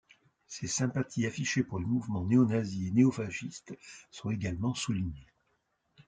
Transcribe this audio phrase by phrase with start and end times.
[0.47, 3.77] Ses sympathies affichées pour les mouvements néo-nazis et néo-fascistes
[4.09, 5.27] sont également soulignées.